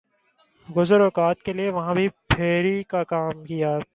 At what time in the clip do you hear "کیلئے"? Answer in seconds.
1.45-1.69